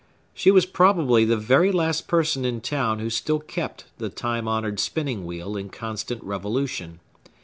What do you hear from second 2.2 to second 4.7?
in town who still kept the time